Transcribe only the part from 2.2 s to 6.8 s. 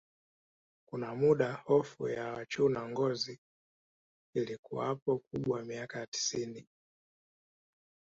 wachuna ngozi ilikuwapo kubwa miaka ya tisini